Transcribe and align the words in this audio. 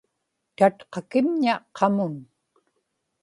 tatqakimña 0.57 1.53
qamun 1.77 2.13